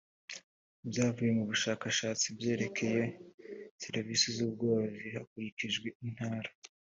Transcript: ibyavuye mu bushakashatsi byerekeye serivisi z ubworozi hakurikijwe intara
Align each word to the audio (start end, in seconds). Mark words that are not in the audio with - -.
ibyavuye 0.83 1.31
mu 1.37 1.43
bushakashatsi 1.51 2.25
byerekeye 2.37 3.03
serivisi 3.83 4.25
z 4.35 4.37
ubworozi 4.45 5.07
hakurikijwe 5.15 5.89
intara 6.05 6.49